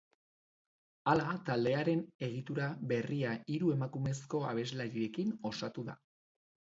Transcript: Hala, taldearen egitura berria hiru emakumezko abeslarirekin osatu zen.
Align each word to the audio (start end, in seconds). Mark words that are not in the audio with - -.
Hala, 1.11 1.33
taldearen 1.49 1.99
egitura 2.27 2.69
berria 2.91 3.33
hiru 3.57 3.69
emakumezko 3.75 4.41
abeslarirekin 4.53 5.35
osatu 5.51 5.85
zen. 5.91 6.01